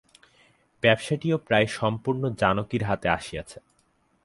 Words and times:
ব্যাবসাটিও 0.83 1.37
প্রায় 1.37 1.67
সম্পূর্ণ 1.79 2.23
জানকীর 2.41 2.83
হাতে 2.83 3.07
আসিয়াছে। 3.09 3.59